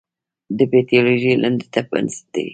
د 0.57 0.59
پیتالوژي 0.71 1.29
علم 1.35 1.53
د 1.59 1.63
طب 1.73 1.85
بنسټ 1.91 2.25
دی. 2.33 2.45